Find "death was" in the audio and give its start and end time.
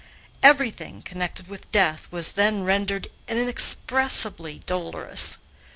1.71-2.31